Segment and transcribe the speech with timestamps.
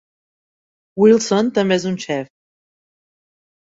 [1.03, 2.35] Wilson també és un xef.